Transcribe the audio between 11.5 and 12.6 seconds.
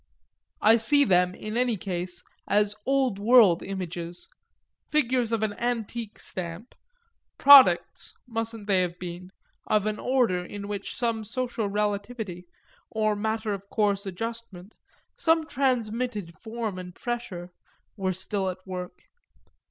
relativity